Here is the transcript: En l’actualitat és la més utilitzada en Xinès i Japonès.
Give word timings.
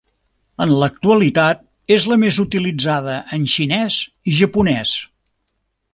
En 0.63 0.71
l’actualitat 0.83 1.61
és 1.97 2.07
la 2.13 2.17
més 2.23 2.41
utilitzada 2.45 3.19
en 3.39 3.45
Xinès 3.57 3.99
i 4.33 4.37
Japonès. 4.43 4.99